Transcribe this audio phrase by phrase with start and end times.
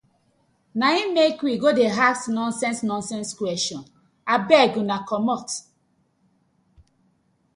[0.79, 3.81] Na im mek we go dey ask nonsense nonsense question,
[4.33, 5.47] abeg una komot.